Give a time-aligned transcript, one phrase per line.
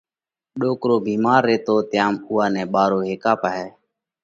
[0.59, 3.67] ڏوڪرو ڀيمار ريتو تيام اُوئا نئہ ٻارو هيڪئہ پاهئہ